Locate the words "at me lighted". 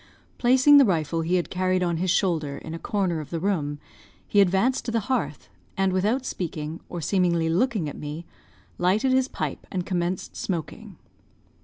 7.87-9.11